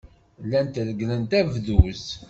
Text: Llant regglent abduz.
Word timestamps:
Llant 0.43 0.75
regglent 0.87 1.31
abduz. 1.39 2.03